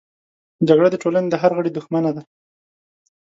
جګړه 0.67 0.89
د 0.91 0.95
ټولنې 1.03 1.29
د 1.31 1.35
هر 1.41 1.51
غړي 1.57 1.71
دښمنه 1.73 2.11
ده 2.15 2.21